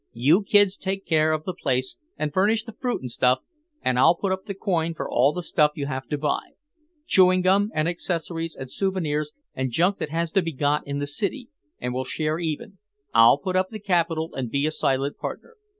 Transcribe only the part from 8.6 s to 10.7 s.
souvenirs and junk that has to be